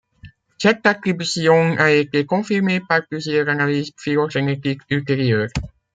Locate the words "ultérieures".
4.89-5.49